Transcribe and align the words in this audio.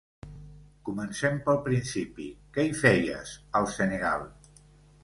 Comencem 0.89 1.37
pel 1.49 1.59
principi, 1.67 2.27
què 2.57 2.67
hi 2.71 2.75
feies 2.81 3.39
al 3.63 3.71
Senegal? 3.79 4.29